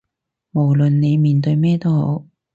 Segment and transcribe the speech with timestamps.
[0.51, 2.25] 無論你面對咩都好